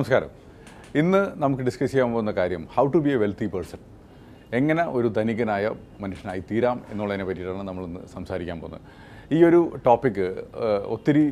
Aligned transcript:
നമസ്കാരം. 0.00 0.30
ഇന്ന് 1.00 1.18
നമുക്ക് 1.42 1.62
ഡിസ്കസ് 1.66 1.90
ചെയ്യാൻ 1.92 2.10
പോകുന്ന 2.12 2.32
കാര്യം 2.38 2.62
how 2.74 2.84
to 2.92 2.98
be 3.04 3.10
a 3.14 3.16
wealthy 3.22 3.46
person 3.54 3.80
എങ്ങനെ 4.58 4.84
ഒരു 4.98 5.08
ധനികനായ 5.16 5.64
മനുഷ്യനായി 6.02 6.42
തീരാം 6.50 6.78
എന്നുള്ളതിനെ 6.92 7.24
പറ്റിയിട്ടാണ് 7.28 7.64
നമ്മളിന്ന് 7.68 8.00
സംസാരിക്കാൻ 8.12 8.56
പോകുന്നത്. 8.62 8.84
ഈ 9.36 9.38
ഒരു 9.48 9.60
ടോപ്പിക്ക് 9.86 10.26
ഒത്തിരി 10.94 11.24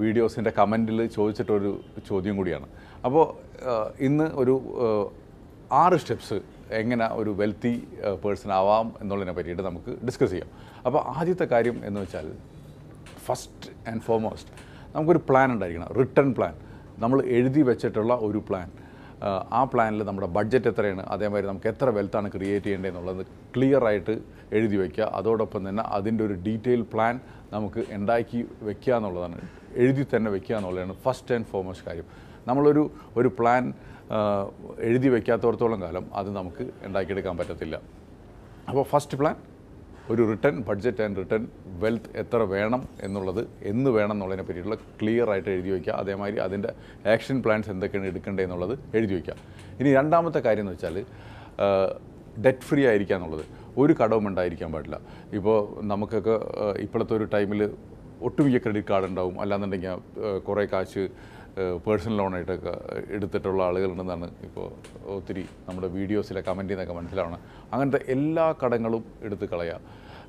വീഡിയോസിന്റെ 0.00 0.52
കമന്റിൽ 0.56 0.98
ചോദിച്ചിട്ടൊരു 1.16 1.70
ചോദ്യം 2.08 2.34
കൂടിയാണ്. 2.40 2.66
അപ്പോൾ 3.08 3.24
ഇന്ന് 4.08 4.26
ഒരു 4.44 4.56
ആറ് 5.82 6.00
സ്റ്റെപ്സ് 6.04 6.38
എങ്ങനെ 6.80 7.08
ഒരു 7.20 7.34
വെൽത്തി 7.42 7.74
പേഴ്സൺ 8.24 8.52
ആവാം 8.60 8.90
എന്നുള്ളതിനെ 9.02 9.34
പറ്റിയിട്ട് 9.38 9.66
നമുക്ക് 9.68 9.94
ഡിസ്കസ് 10.08 10.32
ചെയ്യാം. 10.34 10.50
അപ്പോൾ 10.86 11.02
ആദ്യത്തെ 11.14 11.48
കാര്യം 11.54 11.78
എന്ന് 11.90 12.02
വെച്ചാൽ 12.06 12.26
ഫസ്റ്റ് 13.28 13.70
ആൻഡ് 13.92 14.04
ഫോർമോസ്റ്റ് 14.08 14.50
നമുക്കൊരു 14.96 15.22
പ്ലാൻ 15.30 15.48
ഉണ്ടായിരിക്കണം. 15.56 15.94
റിട്ടേൺ 16.00 16.30
പ്ലാൻ 16.38 16.56
നമ്മൾ 17.02 17.18
എഴുതി 17.38 17.62
വെച്ചിട്ടുള്ള 17.70 18.14
ഒരു 18.28 18.40
പ്ലാൻ 18.48 18.68
ആ 19.58 19.60
പ്ലാനിൽ 19.72 20.02
നമ്മുടെ 20.08 20.28
ബഡ്ജറ്റ് 20.36 20.68
എത്രയാണ് 20.70 21.02
അതേമാതിരി 21.14 21.46
നമുക്ക് 21.50 21.68
എത്ര 21.72 21.88
വെൽത്താണ് 21.96 22.28
ക്രിയേറ്റ് 22.34 22.66
ചെയ്യേണ്ടതെന്നുള്ളത് 22.66 23.22
ക്ലിയർ 23.54 23.82
ആയിട്ട് 23.88 24.14
എഴുതി 24.58 24.76
വയ്ക്കുക 24.82 25.06
അതോടൊപ്പം 25.18 25.62
തന്നെ 25.68 25.82
അതിന്റെ 25.96 26.22
ഒരു 26.28 26.36
ഡീറ്റെയിൽ 26.46 26.82
പ്ലാൻ 26.92 27.14
നമുക്ക് 27.54 27.80
ഉണ്ടാക്കി 27.96 28.40
വെക്കുക 28.68 28.92
എന്നുള്ളതാണ്. 28.98 29.38
എഴുതി 29.84 30.04
തന്നെ 30.14 30.30
വെക്കുക 30.36 30.54
എന്നുള്ളതാണ് 30.58 30.94
ഫസ്റ്റ് 31.04 31.34
ആൻഡ് 31.34 31.48
ഫോർമോസ്റ്റ് 31.52 31.86
കാര്യം. 31.88 32.06
നമ്മളൊരു 32.48 32.82
ഒരു 33.20 33.30
പ്ലാൻ 33.38 33.64
എഴുതി 34.90 35.08
വയ്ക്കാത്തവർത്തോളം 35.14 35.80
കാലം 35.86 36.04
അത് 36.20 36.30
നമുക്ക് 36.38 36.64
ഉണ്ടാക്കിയെടുക്കാൻ 36.86 37.34
പറ്റത്തില്ല. 37.40 37.76
അപ്പോൾ 38.68 38.84
ഫസ്റ്റ് 38.92 39.18
പ്ലാൻ 39.20 39.36
ഒരു 40.10 40.22
written 40.30 40.56
budget 40.68 41.02
and 41.04 41.18
written 41.22 41.42
wealth 41.82 42.10
എത്ര 42.22 42.40
വേണം 42.54 42.82
എന്നുള്ളത് 43.06 43.42
എന്ന് 43.72 43.90
വേണം 43.96 44.14
എന്നുള്ളതിനെ 44.16 44.44
പറ്റിയിട്ടുള്ള 44.46 44.78
ക്ലിയർ 45.00 45.28
ആയിട്ട് 45.32 45.50
എഴുതി 45.56 45.70
വയ്ക്കുക. 45.74 45.94
അതേമാതിരി 46.02 46.40
അതിന്റെ 46.46 46.70
ആക്ഷൻ 47.14 47.38
പ്ലാൻസ് 47.44 47.70
എന്തൊക്കെയാണ് 47.74 48.08
എടുക്കേണ്ടത് 48.12 48.44
എന്നുള്ളത് 48.46 48.74
എഴുതി 48.98 49.14
വയ്ക്കുക. 49.16 49.36
ഇനി 49.80 49.90
രണ്ടാമത്തെ 50.00 50.42
കാര്യം 50.46 50.64
എന്ന് 50.66 50.74
വെച്ചാൽ 50.76 50.98
ഡെറ്റ് 52.46 52.66
ഫ്രീ 52.68 52.82
ആയിരിക്കുക 52.90 53.16
എന്നുള്ളത്. 53.18 53.44
ഒരു 53.80 53.92
കടവും 54.00 54.26
ഉണ്ടായിരിക്കാൻ 54.30 54.70
പാടില്ല. 54.74 54.96
ഇപ്പോൾ 55.38 55.58
നമുക്കൊക്കെ 55.92 56.36
ഇപ്പോഴത്തെ 56.86 57.14
ഒരു 57.18 57.26
ടൈമിൽ 57.34 57.62
ഒട്ടുമിക്ക 58.28 58.58
ക്രെഡിറ്റ് 58.64 58.90
കാർഡ് 58.92 59.06
ഉണ്ടാവും. 59.10 59.36
അല്ലാന്നുണ്ടെങ്കിൽ 59.42 60.40
കുറേ 60.48 60.64
കാശ് 60.72 61.04
പേഴ്സണൽ 61.84 62.16
ലോണായിട്ടൊക്കെ 62.18 62.72
എടുത്തിട്ടുള്ള 63.16 63.60
ആളുകളുണ്ടെന്നാണ് 63.68 64.26
ഇപ്പോൾ 64.46 64.66
ഒത്തിരി 65.14 65.42
നമ്മുടെ 65.68 65.88
വീഡിയോസിലെ 65.96 66.40
കമന്റിൽ 66.48 66.74
നിന്നൊക്കെ 66.74 66.94
മനസ്സിലാവണം 66.98 67.40
അങ്ങനത്തെ 67.72 68.00
എല്ലാ 68.14 68.44
കടങ്ങളും 68.60 69.02
എടുത്ത് 69.26 69.46
കളയുക. 69.52 69.80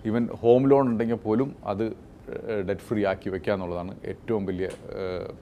ഈവൻ 0.06 0.24
ഹോം 0.42 0.70
ലോൺ 0.70 0.86
ഉണ്ടെങ്കിൽ 0.92 1.20
പോലും 1.28 1.56
അത് 1.66 1.86
ഡെറ്റ് 2.68 2.86
ഫ്രീ 2.88 3.02
ആക്കി 3.06 3.30
വെക്കുക 3.30 3.54
എന്നുള്ളതാണ് 3.54 3.94
ഏറ്റവും 4.12 4.46
വലിയ 4.46 4.68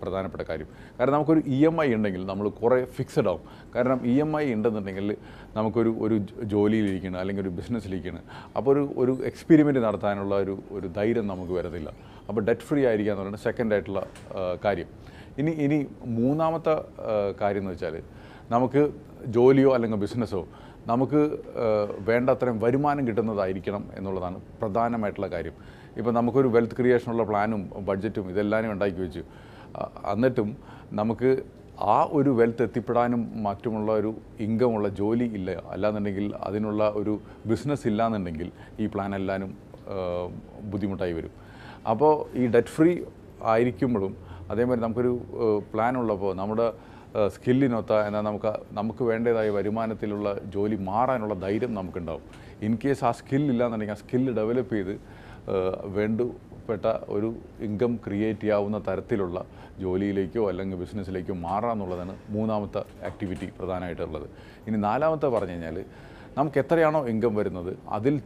പ്രധാനപ്പെട്ട 0.01 0.43
കാര്യം. 0.49 0.67
കാരണം 0.99 1.13
നമുക്കൊരു 1.13 1.41
ഇ 1.47 1.65
എം 1.65 1.81
ഐ 1.81 1.87
ഉണ്ടെങ്കിൽ 1.93 2.25
നമ്മൾ 2.25 2.45
കുറേ 2.49 2.77
ഫിക്സഡ് 2.85 3.27
ആവും. 3.27 3.43
കാരണം 3.75 3.99
ഇ 4.05 4.13
എം 4.19 4.31
ഐ 4.37 4.53
ഉണ്ടെന്നുണ്ടെങ്കിൽ 4.53 5.17
നമുക്കൊരു 5.55 5.91
ഒരു 5.99 6.15
ജോലിയിലിരിക്കണം 6.43 7.19
അല്ലെങ്കിൽ 7.19 7.43
ഒരു 7.43 7.49
ബിസിനസ്സിലിരിക്കണം. 7.49 8.23
അപ്പോൾ 8.57 8.71
ഒരു 8.71 8.83
ഒരു 8.97 9.13
എക്സ്പെരിമെന്റ് 9.25 9.79
നടത്താനുള്ള 9.79 10.35
ഒരു 10.35 10.55
ഒരു 10.71 10.87
ധൈര്യം 10.87 11.27
നമുക്ക് 11.27 11.51
വരത്തില്ല. 11.51 11.89
അപ്പോൾ 12.29 12.41
ഡെറ്റ് 12.41 12.61
ഫ്രീ 12.61 12.85
ആയിരിക്കുക 12.85 13.13
എന്ന് 13.13 13.23
പറയുന്നത് 13.23 13.45
സെക്കൻഡ് 13.47 13.73
ആയിട്ടുള്ള 13.73 14.03
കാര്യം. 14.65 14.89
ഇനി 15.37 15.51
ഇനി 15.65 15.87
മൂന്നാമത്തെ 16.05 16.75
കാര്യം 17.41 17.61
എന്ന് 17.61 17.71
വെച്ചാൽ 17.71 17.95
നമുക്ക് 18.51 18.81
ജോലിയോ 19.25 19.73
അല്ലെങ്കിൽ 19.75 19.97
ബിസിനസ്സോ 19.97 20.47
നമുക്ക് 20.87 21.21
വേണ്ടത്രയും 22.09 22.59
വരുമാനം 22.59 23.07
കിട്ടുന്നതായിരിക്കണം 23.07 23.83
എന്നുള്ളതാണ് 23.97 24.41
പ്രധാനമായിട്ടുള്ള 24.61 25.27
കാര്യം. 25.27 25.53
ഇപ്പോൾ 25.97 26.11
നമുക്കൊരു 26.11 26.47
വെൽത്ത് 26.47 26.75
ക്രിയേഷനുള്ള 26.75 27.23
പ്ലാനും 27.23 27.69
ബഡ്ജറ്റും 27.87 28.29
ഇതെല്ലാം 28.29 28.71
ഉണ്ടാക്കി 28.71 28.99
വെച്ചു. 29.01 29.23
എന്നിട്ടും 30.13 30.57
നമുക്ക് 30.93 31.43
ആ 31.81 32.07
ഒരു 32.11 32.29
വെൽത്ത് 32.29 32.63
എത്തിപ്പെടാനും 32.63 33.43
മറ്റുമുള്ള 33.43 33.91
ഒരു 33.91 34.15
ഇൻകമുള്ള 34.39 34.89
ജോലി 34.89 35.23
ഇല്ല. 35.23 35.51
അല്ലാന്നുണ്ടെങ്കിൽ 35.51 36.33
അതിനുള്ള 36.35 36.89
ഒരു 36.89 37.19
ബിസിനസ് 37.45 37.87
ഇല്ലാന്നുണ്ടെങ്കിൽ 37.87 38.51
ഈ 38.79 38.87
പ്ലാൻ 38.87 39.15
എല്ലാനും 39.15 39.57
ബുദ്ധിമുട്ടായി 40.71 41.13
വരും. 41.13 41.31
അപ്പോൾ 41.89 42.37
ഈ 42.39 42.47
ഡെറ്റ് 42.47 42.67
ഫ്രീ 42.67 42.91
ആയിരിക്കുമ്പോഴും 43.43 44.17
അതേമാതിരി 44.51 44.83
നമുക്കൊരു 44.83 45.21
പ്ലാൻ 45.73 45.97
ഉള്ളപ്പോൾ 45.97 46.35
നമ്മുടെ 46.35 46.73
സ്കില്ലിനൊത്ത 47.27 47.93
എന്നാൽ 48.07 48.21
നമുക്ക് 48.21 48.51
നമുക്ക് 48.71 49.03
വേണ്ടതായ 49.03 49.49
വരുമാനത്തിലുള്ള 49.49 50.39
ജോലി 50.55 50.75
മാറാനുള്ള 50.75 51.33
ധൈര്യം 51.33 51.73
നമുക്കുണ്ടാവും. 51.73 52.21
ഇൻ 52.61 52.77
കേസ് 52.85 53.03
ആ 53.03 53.11
സ്കില്ലില്ലാന്നുണ്ടെങ്കിൽ 53.11 53.95
ആ 53.95 54.01
സ്കില്ല് 54.01 54.33
ഡെവലപ്പ് 54.33 54.75
ചെയ്ത് 54.75 54.99
വേണ്ടപ്പെട്ട 55.97 56.85
ഒരു 56.85 57.35
ഇൻകം 57.59 57.95
ക്രിയേറ്റ് 57.95 58.39
ചെയ്യാവുന്ന 58.39 58.77
തരത്തിലുള്ള 58.87 59.45
ജോലിയിലേക്കോ 59.79 60.49
അല്ലെങ്കിൽ 60.49 60.77
ബിസിനസ്സിലേക്കോ 60.77 61.33
മാറുക 61.33 61.71
എന്നുള്ളതാണ് 61.71 62.17
മൂന്നാമത്തെ 62.29 62.81
ആക്ടിവിറ്റി 63.05 63.49
പ്രധാനമായിട്ടുള്ളത്. 63.59 64.29
ഇനി 64.67 64.77
നാലാമത്തെ 64.77 65.27
പറഞ്ഞു 65.27 65.51
കഴിഞ്ഞാൽ 65.51 65.85
നമുക്ക് 66.37 66.59
എത്രയാണോ 66.59 67.07
ഇൻകം 67.07 67.35
വരുന്നത് 67.35 67.77
അതിൽ 67.89 68.21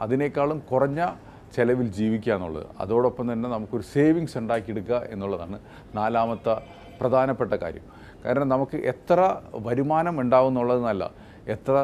അതിനേക്കാളും 0.00 0.58
കുറഞ്ഞ 0.70 1.12
ചിലവിൽ 1.56 1.88
ജീവിക്കുക 1.88 2.32
എന്നുള്ളത്. 2.32 2.66
അതോടൊപ്പം 2.80 3.32
തന്നെ 3.32 3.48
നമുക്കൊരു 3.48 3.82
സേവിങ്സ് 3.82 4.38
ഉണ്ടാക്കിയെടുക്കുക 4.38 5.02
എന്നുള്ളതാണ് 5.10 5.60
നാലാമത്തെ 5.94 6.54
പ്രധാനപ്പെട്ട 7.00 7.52
കാര്യം. 7.52 7.86
കാരണം 8.24 8.48
നമുക്ക് 8.54 8.76
എത്ര 8.92 9.20
വരുമാനം 9.66 10.16
ഉണ്ടാവും 10.22 10.52
എന്നുള്ളതെന്നല്ല 10.52 11.04
എത്ര 11.54 11.74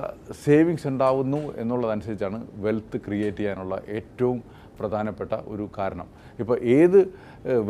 സേവിങ്സ് 0.45 0.87
ഉണ്ടാവുന്നു 0.91 1.41
എന്നുള്ളതനുസരിച്ചാണ് 1.63 2.39
വെൽത്ത് 2.65 2.99
ക്രിയേറ്റ് 3.07 3.41
ചെയ്യാനുള്ള 3.41 3.75
ഏറ്റവും 3.99 4.39
പ്രധാനപ്പെട്ട 4.79 5.33
ഒരു 5.53 5.65
കാരണം. 5.79 6.07
ഇപ്പോൾ 6.43 6.57
ഏത് 6.77 7.01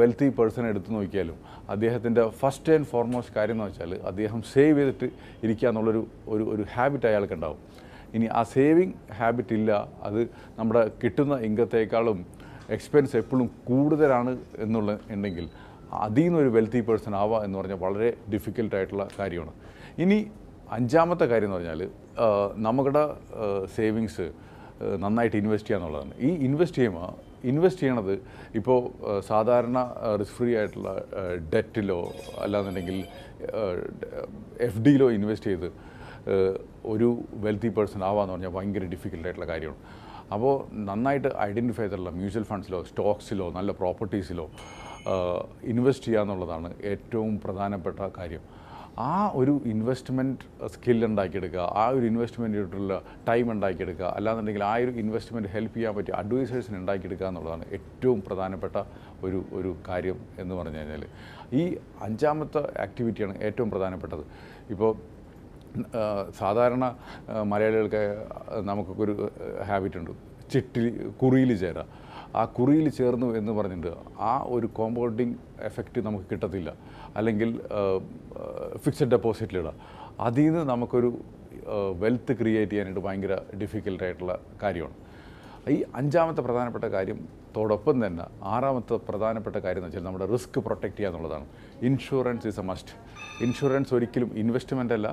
വെൽത്തി 0.01 0.27
പേഴ്സൺ 0.37 0.65
എടുത്തു 0.73 0.91
നോക്കിയാലും 0.97 1.39
അദ്ദേഹത്തിന്റെ 1.75 2.23
ഫസ്റ്റ് 2.41 2.73
ആൻഡ് 2.75 2.89
ഫോർമോസ്റ്റ് 2.93 3.35
കാര്യം 3.37 3.57
എന്ന് 3.57 3.67
വെച്ചാൽ 3.69 3.93
അദ്ദേഹം 4.11 4.41
സേവ് 4.53 4.77
ചെയ്തിട്ട് 4.79 5.09
ഇരിക്കുക 5.45 5.69
എന്നുള്ളൊരു 5.71 6.03
ഒരു 6.35 6.45
ഒരു 6.55 6.65
ഹാബിറ്റ് 6.75 7.09
അയാൾക്ക് 7.11 7.37
ഉണ്ടാവും. 7.39 7.59
ഇനി 8.17 8.27
ആ 8.39 8.43
സേവിങ് 8.55 8.95
ഹാബിറ്റ് 9.19 9.55
ഇല്ല 9.59 9.73
അത് 10.09 10.21
നമ്മുടെ 10.59 10.83
കിട്ടുന്ന 11.03 11.35
ഇംഗത്തേക്കാളും 11.49 12.21
എക്സ്പെൻസ് 12.77 13.15
എപ്പോഴും 13.23 13.49
കൂടുതലാണ് 13.69 14.33
എന്നുള്ള 14.65 14.91
ഉണ്ടെങ്കിൽ 15.15 15.47
അതിൽ 16.03 16.25
നിന്നൊരു 16.25 16.51
വെൽത്തി 16.56 16.81
പേഴ്സൺ 16.89 17.15
ആവുക 17.23 17.39
എന്ന് 17.47 17.59
പറഞ്ഞാൽ 17.59 17.78
വളരെ 17.87 18.09
ഡിഫിക്കൽട്ടായിട്ടുള്ള 18.33 19.05
കാര്യമാണ്. 19.19 19.53
ഇനി 20.03 20.19
അഞ്ചാമത്തെ 20.77 21.27
കാര്യം 21.31 21.49
എന്ന് 21.49 21.56
പറഞ്ഞാൽ 21.56 21.81
നമ്മുടെ 22.67 23.05
സേവിങ്സ് 23.77 24.27
നന്നായിട്ട് 25.03 25.37
ഇൻവെസ്റ്റ് 25.37 25.69
ചെയ്യുക 25.69 25.83
എന്നുള്ളതാണ്. 25.83 26.12
ഈ 26.27 26.31
ഇൻവെസ്റ്റ് 26.47 26.78
ചെയ്യുമ്പോൾ 26.78 27.09
ഇൻവെസ്റ്റ് 27.51 27.83
ചെയ്യണത് 27.83 28.15
ഇപ്പോൾ 28.59 28.78
സാധാരണ 29.28 29.78
റിസ്ക് 30.21 30.37
ഫ്രീ 30.39 30.51
ആയിട്ടുള്ള 30.59 30.91
ഡെറ്റിലോ 31.55 32.01
അല്ലാന്നുണ്ടെങ്കിൽ 32.45 32.99
എഫ് 34.67 34.81
ഡിയിലോ 34.87 35.09
ഇൻവെസ്റ്റ് 35.19 35.51
ചെയ്ത് 35.51 35.69
ഒരു 36.93 37.09
വെൽത്തി 37.45 37.69
പേഴ്സൺ 37.69 38.05
ആവാന്ന് 38.05 38.33
പറഞ്ഞാൽ 38.34 38.53
ഭയങ്കര 38.57 38.84
ഡിഫിക്കൽട്ടായിട്ടുള്ള 38.95 39.49
കാര്യമാണ്. 39.49 39.81
അപ്പോൾ 40.35 40.55
നന്നായിട്ട് 40.89 41.31
ഐഡന്റിഫൈ 41.49 41.85
ചെയ്തിട്ടുള്ള 41.85 42.13
മ്യൂച്വൽ 42.21 42.47
ഫണ്ട്സിലോ 42.51 42.81
സ്റ്റോക്സിലോ 42.91 43.47
നല്ല 43.59 43.71
പ്രോപ്പർട്ടീസിലോ 43.81 44.47
ഇൻവെസ്റ്റ് 45.73 46.07
ചെയ്യുക 46.07 46.25
എന്നുള്ളതാണ് 46.25 46.71
ഏറ്റവും 46.93 47.35
പ്രധാനപ്പെട്ട 47.45 48.01
കാര്യം. 48.19 48.43
ആ 49.09 49.13
ഒരു 49.41 49.53
ഇൻവെസ്റ്റ്മെന്റ് 49.73 50.69
സ്കിൽ 50.73 50.99
ഉണ്ടാക്കിയെടുക്കുക 51.09 51.63
ആ 51.83 51.85
ഒരു 51.97 52.05
ഇൻവെസ്റ്റ്മെന്റിലുള്ള 52.11 52.95
ടൈം 53.29 53.47
ഉണ്ടാക്കിയെടുക്കുക 53.55 54.09
അല്ലാന്നുണ്ടെങ്കിൽ 54.17 54.65
ആ 54.71 54.73
ഒരു 54.85 54.93
ഇൻവെസ്റ്റ്മെന്റ് 55.03 55.51
ഹെൽപ്പ് 55.55 55.77
ചെയ്യാൻ 55.77 55.95
പറ്റിയ 55.99 56.15
അഡ്വൈസേഴ്സിന് 56.23 56.77
ഉണ്ടാക്കിയെടുക്കുക 56.83 57.29
എന്നുള്ളതാണ് 57.31 57.65
ഏറ്റവും 57.77 58.19
പ്രധാനപ്പെട്ട 58.27 58.77
ഒരു 59.27 59.41
ഒരു 59.59 59.71
കാര്യം 59.89 60.19
എന്ന് 60.43 60.55
പറഞ്ഞു 60.59 60.81
കഴിഞ്ഞാൽ 60.81 61.05
ഈ 61.61 61.63
അഞ്ചാമത്തെ 62.09 62.63
ആക്ടിവിറ്റിയാണ് 62.87 63.37
ഏറ്റവും 63.49 63.71
പ്രധാനപ്പെട്ടത്. 63.77 64.25
ഇപ്പോൾ 64.75 64.93
സാധാരണ 66.39 66.85
മലയാളികൾക്ക് 67.53 68.03
നമുക്കൊക്കെ 68.69 69.03
ഒരു 69.03 69.15
ഹാബിറ്റ് 69.69 69.99
ഉണ്ട്. 70.01 70.13
ചിട്ടിൽ 70.53 70.87
കുറിയിൽ 71.23 71.51
ചേരാം. 71.57 71.89
ആ 72.37 72.45
കുറിയിൽ 72.45 72.89
ചേർന്നു 72.89 73.29
എന്ന് 73.39 73.53
പറഞ്ഞിട്ട് 73.53 73.93
ആ 74.21 74.33
ഒരു 74.55 74.67
കോമ്പൗണ്ടിങ് 74.78 75.34
എഫക്റ്റ് 75.69 76.01
നമുക്ക് 76.07 76.25
കിട്ടത്തില്ല. 76.33 76.71
അല്ലെങ്കിൽ 77.17 77.51
ഫിക്സഡ് 78.84 79.11
ഡെപ്പോസിറ്റിലിടാം 79.11 79.78
അതിൽ 80.21 80.45
നിന്ന് 80.45 80.63
നമുക്കൊരു 80.71 81.11
വെൽത്ത് 82.03 82.33
ക്രിയേറ്റ് 82.41 82.73
ചെയ്യാനായിട്ട് 82.73 83.03
ഭയങ്കര 83.07 83.34
ഡിഫിക്കൽട്ടായിട്ടുള്ള 83.63 84.34
കാര്യമാണ്. 84.63 84.97
ഈ 85.71 85.84
അഞ്ചാമത്തെ 85.95 86.41
പ്രധാനപ്പെട്ട 86.41 86.84
കാര്യം 86.84 87.19
തോടൊപ്പം 87.57 88.07
തന്നെ 88.07 88.25
ആറാമത്തെ 88.43 88.97
പ്രധാനപ്പെട്ട 89.09 89.57
കാര്യം 89.57 89.81
എന്ന് 89.81 89.89
വെച്ചാൽ 89.89 90.05
നമ്മുടെ 90.07 90.27
റിസ്ക് 90.33 90.59
പ്രൊട്ടക്റ്റ് 90.66 90.97
ചെയ്യുക 90.97 91.13
എന്നുള്ളതാണ് 91.13 91.47
insurance 91.83 92.47
is 92.47 92.61
a 92.61 92.63
must 92.63 92.95
insurance 93.45 93.95
ഒരിക്കലും 93.95 94.31
ഇൻവെസ്റ്റ്മെന്റ് 94.39 94.95
അല്ല. 94.95 95.09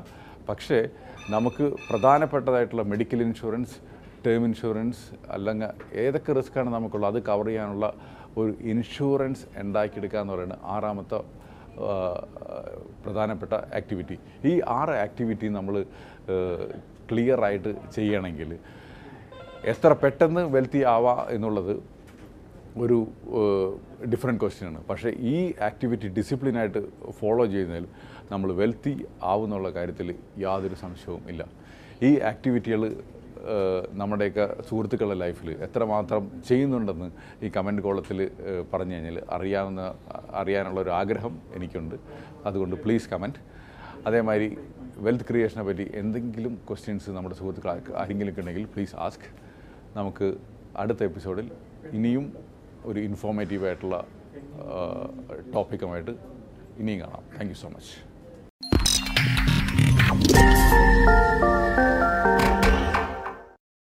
പക്ഷേ 0.49 0.79
നമുക്ക് 1.29 1.65
പ്രധാനപ്പെട്ടതായിട്ടുള്ള 1.89 2.83
മെഡിക്കൽ 2.83 3.21
ഇൻഷുറൻസ് 3.21 3.75
ടേം 4.25 4.43
ഇൻഷുറൻസ് 4.45 5.03
അല്ലെങ്കിൽ 5.31 5.69
ഏതൊക്കെ 5.95 6.31
റിസ്ക്കാണ് 6.33 6.69
നമുക്കുള്ളത് 6.69 7.09
അത് 7.11 7.19
കവർ 7.23 7.45
ചെയ്യാനുള്ള 7.45 7.87
ഒരു 8.37 8.51
ഇൻഷുറൻസ് 8.63 9.45
ഉണ്ടാക്കിയെടുക്കുക 9.59 10.19
എന്ന് 10.19 10.33
പറയുന്നത് 10.33 10.63
ആറാമത്തെ 10.65 11.19
പ്രധാനപ്പെട്ട 13.03 13.53
ആക്ടിവിറ്റി 13.73 14.15
ഈ 14.45 14.53
ആറ് 14.69 14.95
ആക്ടിവിറ്റി 14.97 15.47
നമ്മൾ 15.49 15.75
ക്ലിയറായിട്ട് 17.11 17.71
ചെയ്യണമെങ്കിൽ 17.91 18.51
എത്ര 19.63 19.91
പെട്ടെന്ന് 19.93 20.41
വെൽത്തി 20.51 20.81
ആവാ 20.85 21.15
എന്നുള്ളത് 21.29 21.73
ഒരു 22.83 22.97
ഡിഫറെന്റ് 24.13 24.41
ക്വസ്റ്റ്യനാണ് 24.41 24.79
പക്ഷേ 24.89 25.09
ഈ 25.33 25.37
ആക്ടിവിറ്റി 25.69 26.07
ഡിസിപ്ലിനായിട്ട് 26.07 26.81
ഫോളോ 27.19 27.45
ചെയ്യുന്നതിൽ 27.45 27.85
നമ്മൾ 28.31 28.49
വെൽത്തി 28.61 28.93
ആവുന്നുള്ള 29.23 29.69
കാര്യത്തിൽ 29.69 30.15
യാതൊരു 30.45 30.75
സംശയവും 30.75 31.23
ഇല്ല. 31.29 31.43
ഈ 32.07 32.11
ആക്ടിവിറ്റികൾ 32.31 32.81
നമ്മുടെയൊക്കെ 33.93 34.45
സുഹൃത്തുക്കളുടെ 34.69 35.17
ലൈഫിൽ 35.23 35.49
എത്രമാത്രം 35.65 36.23
ചെയ്യുന്നുണ്ടെന്ന് 36.47 37.07
ഈ 37.45 37.49
കമന്റ് 37.49 37.81
കോളത്തിൽ 37.81 38.19
പറഞ്ഞു 38.73 38.95
കഴിഞ്ഞാൽ 38.95 39.17
അറിയാവുന്ന 39.29 39.81
അറിയാനുള്ള 40.41 40.79
ഒരു 40.81 40.89
ആഗ്രഹം 40.89 41.33
എനിക്കുണ്ട്. 41.53 41.95
അതുകൊണ്ട് 42.45 42.75
പ്ലീസ് 42.83 43.09
കമന്റ് 43.13 43.41
അതേമാതിരി 44.07 44.49
വെൽത്ത് 45.05 45.25
ക്രിയേഷനെ 45.29 45.63
പറ്റി 45.63 45.85
എന്തെങ്കിലും 45.93 46.53
ക്വസ്റ്റ്യൻസ് 46.67 47.09
നമ്മുടെ 47.09 47.35
സുഹൃത്തുക്കൾ 47.35 47.71
ആരെങ്കിലും 48.01 48.35
ഉണ്ടെങ്കിൽ 48.39 48.65
പ്ലീസ് 48.75 48.95
ആസ്ക് 49.05 49.27
നമുക്ക് 49.97 50.27
അടുത്ത 50.77 51.01
എപ്പിസോഡിൽ 51.03 51.47
ഇനിയും 51.91 52.25
ഒരു 52.89 52.99
ഇൻഫോർമേറ്റീവ് 53.09 53.65
ആയിട്ടുള്ള 53.67 53.97
ടോപ്പിക്കുമായിട്ട് 55.55 56.13
ഇനിയും 56.81 56.99
കാണാം. 57.03 57.23
Thank 57.37 57.57
so 57.63 57.69
much 57.75 57.93